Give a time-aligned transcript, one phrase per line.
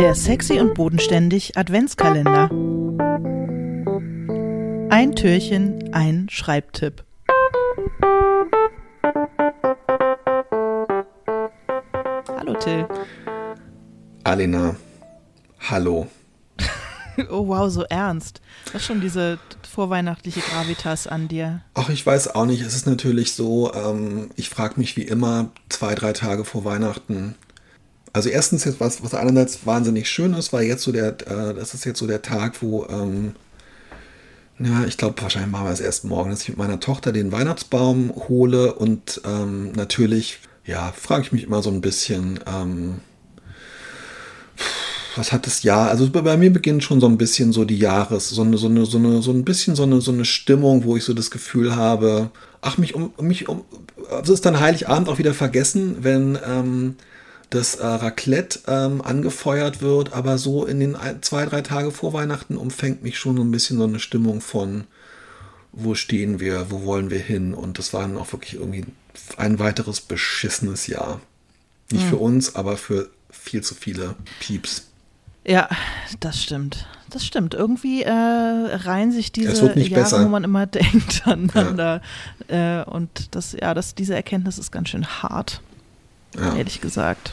[0.00, 2.48] Der sexy und bodenständig Adventskalender.
[4.88, 7.04] Ein Türchen, ein Schreibtipp.
[12.34, 12.88] Hallo Till.
[14.24, 14.76] Alena,
[15.68, 16.06] hallo.
[17.28, 18.40] Oh wow, so ernst.
[18.72, 19.38] Was schon diese
[19.70, 21.60] vorweihnachtliche Gravitas an dir?
[21.74, 22.62] Ach, ich weiß auch nicht.
[22.62, 27.34] Es ist natürlich so, ähm, ich frage mich wie immer zwei, drei Tage vor Weihnachten.
[28.12, 31.74] Also erstens jetzt was, was einerseits wahnsinnig schön ist, weil jetzt so der, äh, das
[31.74, 33.34] ist jetzt so der Tag, wo, ähm,
[34.58, 37.32] ja, ich glaube, wahrscheinlich machen wir es erst morgen, dass ich mit meiner Tochter den
[37.32, 43.00] Weihnachtsbaum hole und ähm, natürlich, ja, frage ich mich immer so ein bisschen, ähm,
[45.16, 45.88] was hat das Jahr?
[45.88, 48.86] Also bei mir beginnt schon so ein bisschen so die Jahres, so eine, so eine,
[48.86, 51.74] so eine, so ein bisschen so eine, so eine Stimmung, wo ich so das Gefühl
[51.74, 53.64] habe, ach, mich um, mich um,
[54.10, 56.96] also ist dann Heiligabend auch wieder vergessen, wenn ähm,
[57.50, 62.56] das äh, Raclette ähm, angefeuert wird, aber so in den zwei, drei Tage vor Weihnachten
[62.56, 64.84] umfängt mich schon so ein bisschen so eine Stimmung von,
[65.72, 67.54] wo stehen wir, wo wollen wir hin?
[67.54, 68.84] Und das war dann auch wirklich irgendwie
[69.36, 71.20] ein weiteres beschissenes Jahr.
[71.90, 72.10] Nicht Hm.
[72.10, 74.86] für uns, aber für viel zu viele Pieps.
[75.44, 75.68] Ja,
[76.20, 76.86] das stimmt.
[77.08, 77.54] Das stimmt.
[77.54, 80.24] Irgendwie äh, reihen sich diese Jahre, besser.
[80.24, 82.02] wo man immer denkt aneinander.
[82.46, 85.60] Äh, und das, ja, das, diese Erkenntnis ist ganz schön hart,
[86.38, 86.54] Ja.
[86.54, 87.32] ehrlich gesagt.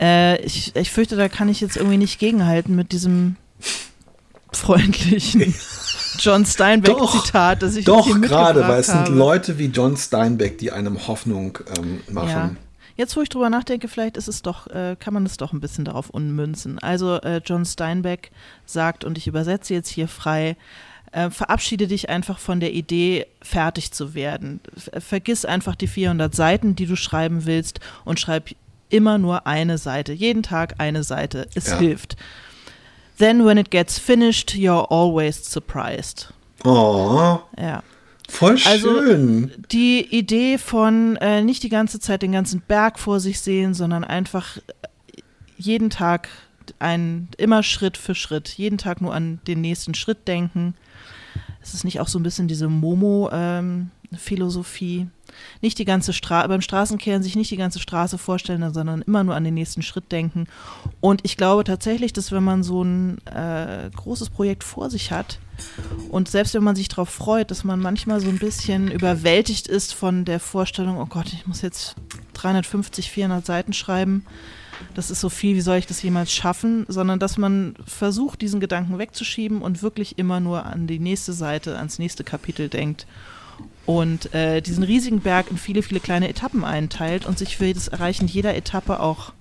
[0.00, 3.36] Äh, ich, ich fürchte, da kann ich jetzt irgendwie nicht gegenhalten mit diesem
[4.52, 5.54] freundlichen
[6.18, 9.08] John Steinbeck-Zitat, das ich Doch, hier gerade, weil es sind.
[9.08, 12.28] Leute wie John Steinbeck, die einem Hoffnung ähm, machen.
[12.28, 12.50] Ja.
[12.96, 15.60] Jetzt, wo ich drüber nachdenke, vielleicht ist es doch, äh, kann man es doch ein
[15.60, 16.78] bisschen darauf ummünzen.
[16.78, 18.30] Also äh, John Steinbeck
[18.66, 20.56] sagt, und ich übersetze jetzt hier frei,
[21.12, 24.60] äh, verabschiede dich einfach von der Idee, fertig zu werden.
[24.76, 28.50] Ver vergiss einfach die 400 Seiten, die du schreiben willst und schreib
[28.90, 30.12] immer nur eine Seite.
[30.12, 31.48] Jeden Tag eine Seite.
[31.54, 31.78] Es Ja.
[31.78, 32.16] hilft.
[33.18, 36.32] Then when it gets finished, you're always surprised.
[36.64, 37.82] Oh, Ja.
[38.28, 39.52] voll Also, schön.
[39.70, 44.04] Die Idee von äh, nicht die ganze Zeit den ganzen Berg vor sich sehen, sondern
[44.04, 44.60] einfach äh,
[45.58, 46.28] jeden Tag
[46.78, 50.74] ein, immer Schritt für Schritt, jeden Tag nur an den nächsten Schritt denken.
[51.62, 52.68] Es ist nicht auch so ein bisschen diese
[54.10, 55.08] Momo-Philosophie.
[55.60, 59.36] nicht die ganze Straße, beim Straßenkehren sich nicht die ganze Straße vorstellen, sondern immer nur
[59.36, 60.46] an den nächsten Schritt denken.
[61.00, 65.38] Und ich glaube tatsächlich, dass wenn man so ein äh, großes Projekt vor sich hat
[66.10, 69.94] und selbst wenn man sich darauf freut, dass man manchmal so ein bisschen überwältigt ist
[69.94, 71.94] von der Vorstellung, oh Gott, ich muss jetzt
[72.34, 74.24] 350, 400 Seiten schreiben,
[74.94, 78.60] das ist so viel, wie soll ich das jemals schaffen, sondern dass man versucht, diesen
[78.60, 83.06] Gedanken wegzuschieben und wirklich immer nur an die nächste Seite, ans nächste Kapitel denkt
[83.86, 87.88] und äh, diesen riesigen Berg in viele, viele kleine Etappen einteilt und sich für das
[87.88, 89.32] Erreichen jeder Etappe auch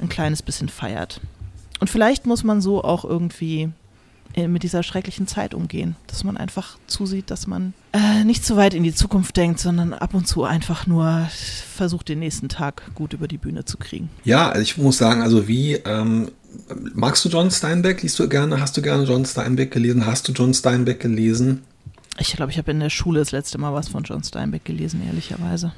[0.00, 1.20] ein kleines bisschen feiert.
[1.80, 3.70] Und vielleicht muss man so auch irgendwie
[4.34, 8.56] äh, mit dieser schrecklichen Zeit umgehen, dass man einfach zusieht, dass man äh, nicht zu
[8.56, 11.26] weit in die Zukunft denkt, sondern ab und zu einfach nur
[11.74, 14.08] versucht, den nächsten Tag gut über die Bühne zu kriegen.
[14.24, 16.30] Ja, also ich muss sagen, also wie, ähm,
[16.94, 18.02] magst du John Steinbeck?
[18.02, 20.06] Liest du gerne, hast du gerne John Steinbeck gelesen?
[20.06, 21.62] Hast du John Steinbeck gelesen?
[22.18, 25.02] Ich glaube, ich habe in der Schule das letzte Mal was von John Steinbeck gelesen,
[25.06, 25.72] ehrlicherweise.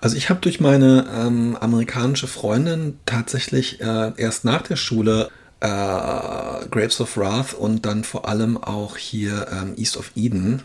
[0.00, 5.66] Also ich habe durch meine ähm, amerikanische Freundin tatsächlich äh, erst nach der Schule äh,
[5.66, 10.62] Grapes of Wrath und dann vor allem auch hier ähm, East of Eden.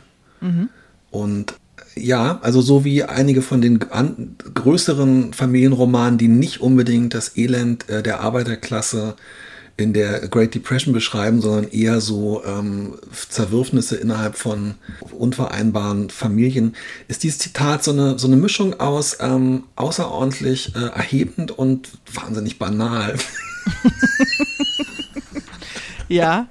[1.11, 1.53] Und
[1.95, 8.03] ja, also so wie einige von den größeren Familienromanen, die nicht unbedingt das Elend äh,
[8.03, 9.15] der Arbeiterklasse
[9.77, 12.95] in der Great Depression beschreiben, sondern eher so ähm,
[13.29, 14.75] Zerwürfnisse innerhalb von
[15.11, 16.75] unvereinbaren Familien,
[17.07, 22.57] ist dieses Zitat so eine, so eine Mischung aus ähm, außerordentlich äh, erhebend und wahnsinnig
[22.57, 23.15] banal.
[26.09, 26.47] Ja,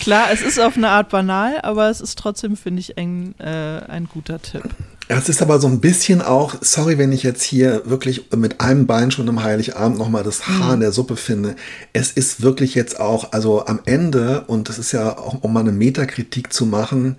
[0.00, 3.80] klar, es ist auf eine Art banal, aber es ist trotzdem, finde ich, ein, äh,
[3.88, 4.64] ein guter Tipp.
[5.08, 8.88] Es ist aber so ein bisschen auch, sorry, wenn ich jetzt hier wirklich mit einem
[8.88, 11.54] Bein schon am Heiligabend nochmal das Haar in der Suppe finde.
[11.92, 15.60] Es ist wirklich jetzt auch, also am Ende, und das ist ja auch, um mal
[15.60, 17.16] eine Metakritik zu machen,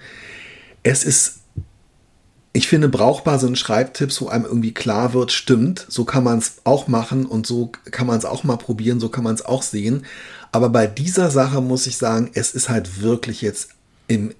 [0.83, 1.37] es ist,
[2.51, 6.55] ich finde, brauchbar sind Schreibtipps, wo einem irgendwie klar wird, stimmt, so kann man es
[6.65, 9.63] auch machen und so kann man es auch mal probieren, so kann man es auch
[9.63, 10.05] sehen.
[10.51, 13.69] Aber bei dieser Sache muss ich sagen, es ist halt wirklich jetzt
[14.09, 14.33] im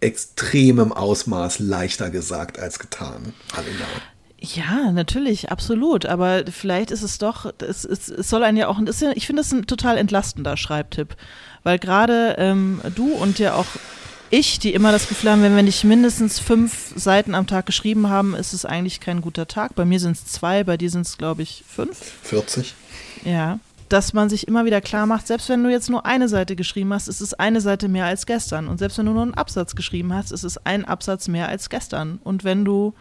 [0.00, 3.34] extremem Ausmaß leichter gesagt als getan.
[3.52, 3.86] Alina.
[4.40, 6.06] Ja, natürlich, absolut.
[6.06, 9.42] Aber vielleicht ist es doch, es, es, es soll einen ja auch, ist ich finde
[9.42, 11.16] es ein total entlastender Schreibtipp.
[11.62, 13.66] Weil gerade ähm, du und ja auch
[14.30, 18.08] ich, die immer das Gefühl haben, wenn wir nicht mindestens fünf Seiten am Tag geschrieben
[18.08, 19.74] haben, ist es eigentlich kein guter Tag.
[19.74, 21.98] Bei mir sind es zwei, bei dir sind es, glaube ich, fünf.
[22.22, 22.74] 40.
[23.24, 23.58] Ja.
[23.90, 26.94] Dass man sich immer wieder klar macht, selbst wenn du jetzt nur eine Seite geschrieben
[26.94, 28.68] hast, ist es eine Seite mehr als gestern.
[28.68, 31.68] Und selbst wenn du nur einen Absatz geschrieben hast, ist es ein Absatz mehr als
[31.68, 32.20] gestern.
[32.22, 32.94] Und wenn du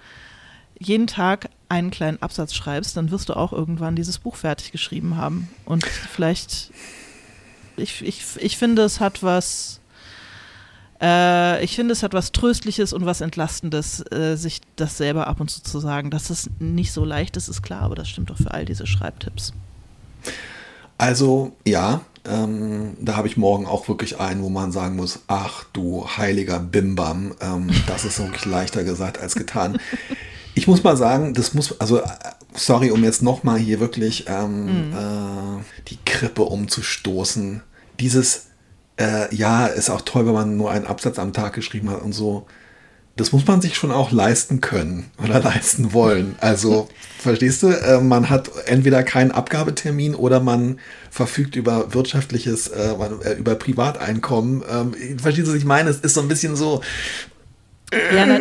[0.79, 5.15] jeden Tag einen kleinen Absatz schreibst, dann wirst du auch irgendwann dieses Buch fertig geschrieben
[5.15, 5.47] haben.
[5.63, 6.71] Und vielleicht,
[7.77, 9.81] ich, ich, ich finde, es hat was,
[10.99, 15.39] äh, ich finde, es hat was Tröstliches und was Entlastendes, äh, sich das selber ab
[15.39, 16.09] und zu zu sagen.
[16.09, 18.87] Dass es nicht so leicht ist, ist klar, aber das stimmt doch für all diese
[18.87, 19.53] Schreibtipps.
[20.99, 25.63] Also ja, ähm, da habe ich morgen auch wirklich einen, wo man sagen muss, ach
[25.71, 29.79] du heiliger Bimbam, ähm, das ist wirklich leichter gesagt als getan.
[30.55, 32.01] Ich muss mal sagen, das muss, also
[32.53, 34.93] sorry, um jetzt nochmal hier wirklich ähm, mhm.
[34.93, 37.63] äh, die Krippe umzustoßen.
[38.01, 38.47] Dieses,
[38.97, 42.11] äh, ja, ist auch toll, wenn man nur einen Absatz am Tag geschrieben hat und
[42.11, 42.45] so
[43.19, 46.35] das muss man sich schon auch leisten können oder leisten wollen.
[46.39, 46.87] Also,
[47.19, 50.79] verstehst du, äh, man hat entweder keinen Abgabetermin oder man
[51.11, 52.93] verfügt über wirtschaftliches, äh,
[53.23, 54.63] äh über Privateinkommen.
[54.69, 55.89] Ähm, verstehst du, was ich meine?
[55.89, 56.81] Es ist so ein bisschen so.
[57.91, 58.39] Ja, na,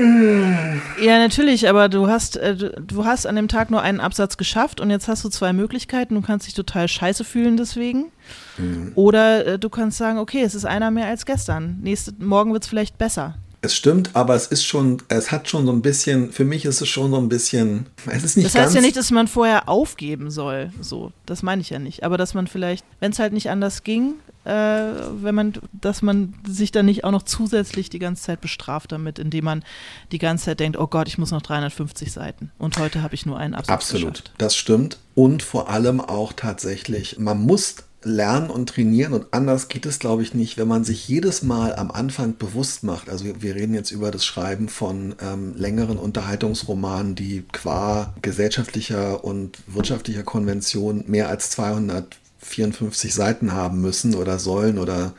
[1.02, 4.78] ja, natürlich, aber du hast, äh, du hast an dem Tag nur einen Absatz geschafft
[4.78, 6.14] und jetzt hast du zwei Möglichkeiten.
[6.14, 8.12] Du kannst dich total scheiße fühlen deswegen.
[8.58, 8.92] Mhm.
[8.94, 11.78] Oder äh, du kannst sagen, okay, es ist einer mehr als gestern.
[11.80, 13.38] Nächste, morgen wird es vielleicht besser.
[13.60, 16.80] Es stimmt, aber es ist schon, es hat schon so ein bisschen, für mich ist
[16.80, 19.68] es schon so ein bisschen, es ist nicht Das heißt ja nicht, dass man vorher
[19.68, 23.32] aufgeben soll, so, das meine ich ja nicht, aber dass man vielleicht, wenn es halt
[23.32, 24.14] nicht anders ging,
[24.44, 28.92] äh, wenn man, dass man sich dann nicht auch noch zusätzlich die ganze Zeit bestraft
[28.92, 29.64] damit, indem man
[30.12, 32.50] die ganze Zeit denkt, oh Gott, ich muss noch 350 Seiten.
[32.58, 34.32] Und heute habe ich nur einen Absatz Absolut, geschafft.
[34.38, 34.98] das stimmt.
[35.14, 37.74] Und vor allem auch tatsächlich, man muss
[38.08, 41.74] lernen und trainieren und anders geht es, glaube ich, nicht, wenn man sich jedes Mal
[41.76, 43.08] am Anfang bewusst macht.
[43.08, 49.58] Also wir reden jetzt über das Schreiben von ähm, längeren Unterhaltungsromanen, die qua gesellschaftlicher und
[49.66, 55.12] wirtschaftlicher Konvention mehr als 254 Seiten haben müssen oder sollen oder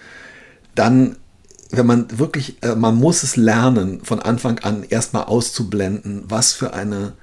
[0.76, 1.16] dann
[1.72, 6.74] wenn man wirklich, äh, man muss es lernen, von Anfang an erstmal auszublenden, was für
[6.74, 7.14] eine,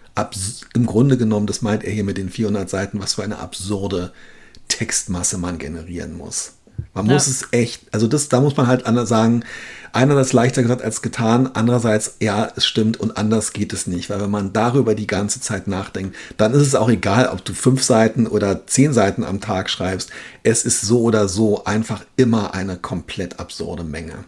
[0.75, 4.13] im Grunde genommen, das meint er hier mit den 400 Seiten, was für eine absurde
[4.77, 6.53] Textmasse man generieren muss.
[6.93, 7.15] Man ja.
[7.15, 9.43] muss es echt, also das, da muss man halt anders sagen,
[9.97, 14.21] einerseits leichter gesagt als getan, andererseits, ja, es stimmt und anders geht es nicht, weil
[14.21, 17.83] wenn man darüber die ganze Zeit nachdenkt, dann ist es auch egal, ob du fünf
[17.83, 20.11] Seiten oder zehn Seiten am Tag schreibst.
[20.43, 24.25] Es ist so oder so einfach immer eine komplett absurde Menge.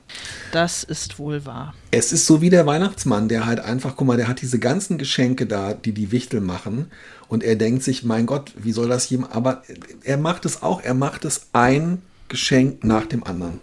[0.53, 1.75] Das ist wohl wahr.
[1.91, 4.99] Es ist so wie der Weihnachtsmann, der halt einfach, guck mal, der hat diese ganzen
[4.99, 6.91] Geschenke da, die die Wichtel machen
[7.29, 9.63] und er denkt sich, mein Gott, wie soll das jemand, aber
[10.03, 13.61] er macht es auch, er macht es ein Geschenk nach dem anderen.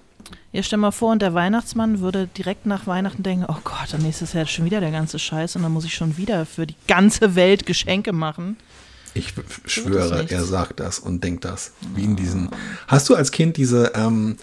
[0.51, 4.01] Ja, stell mal vor, und der Weihnachtsmann würde direkt nach Weihnachten denken, oh Gott, dann
[4.01, 6.75] nächstes Jahr schon wieder der ganze Scheiß und dann muss ich schon wieder für die
[6.88, 8.57] ganze Welt Geschenke machen.
[9.13, 9.33] Ich
[9.66, 11.72] schwöre, er sagt das und denkt das.
[11.95, 12.50] Wie in diesen.
[12.88, 14.36] Hast du als Kind diese, ähm,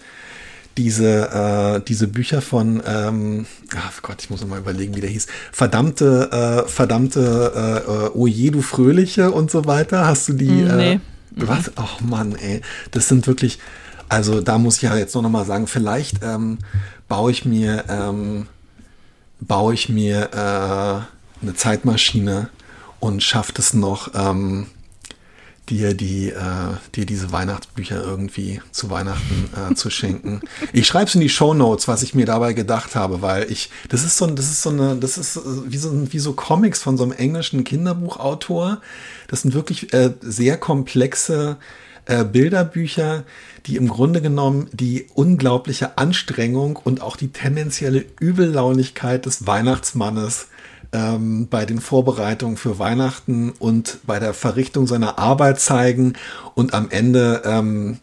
[0.78, 3.46] diese, äh, diese Bücher von, ähm,
[3.76, 8.26] ach Gott, ich muss noch mal überlegen, wie der hieß, verdammte, äh, verdammte, äh, oh
[8.26, 10.06] je, du Fröhliche und so weiter.
[10.06, 10.48] Hast du die?
[10.48, 10.92] Hm, nee.
[10.94, 11.00] Äh,
[11.36, 11.72] was?
[11.76, 13.58] Ach Mann, ey, das sind wirklich,
[14.12, 16.58] also da muss ich ja jetzt noch mal sagen, vielleicht ähm,
[17.08, 18.46] baue ich mir, ähm,
[19.40, 22.50] baue ich mir äh, eine Zeitmaschine
[23.00, 24.66] und schafft es noch, ähm,
[25.70, 30.42] dir die, äh, dir diese Weihnachtsbücher irgendwie zu Weihnachten äh, zu schenken.
[30.74, 33.70] Ich schreibe es in die Show Notes, was ich mir dabei gedacht habe, weil ich,
[33.88, 36.98] das ist so, das ist so eine, das ist wie so, wie so Comics von
[36.98, 38.82] so einem englischen Kinderbuchautor.
[39.28, 41.56] Das sind wirklich äh, sehr komplexe
[42.06, 43.24] äh, Bilderbücher,
[43.66, 50.48] die im Grunde genommen die unglaubliche Anstrengung und auch die tendenzielle Übellaunigkeit des Weihnachtsmannes
[50.92, 56.14] ähm, bei den Vorbereitungen für Weihnachten und bei der Verrichtung seiner Arbeit zeigen.
[56.54, 57.98] Und am Ende ähm,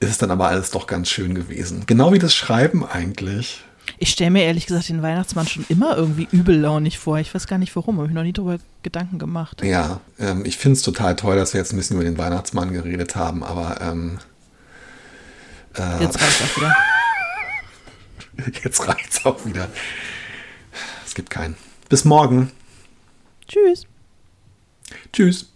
[0.00, 1.84] ist es dann aber alles doch ganz schön gewesen.
[1.86, 3.64] Genau wie das Schreiben eigentlich.
[3.98, 7.18] Ich stelle mir ehrlich gesagt den Weihnachtsmann schon immer irgendwie übellaunig vor.
[7.18, 9.62] Ich weiß gar nicht warum, habe ich noch nie darüber Gedanken gemacht.
[9.62, 12.72] Ja, ähm, ich finde es total toll, dass wir jetzt ein bisschen über den Weihnachtsmann
[12.72, 14.18] geredet haben, aber ähm,
[15.76, 16.76] äh, jetzt reicht es auch wieder.
[18.64, 19.68] jetzt reicht es auch wieder.
[21.06, 21.56] Es gibt keinen.
[21.88, 22.50] Bis morgen.
[23.46, 23.86] Tschüss.
[25.12, 25.53] Tschüss.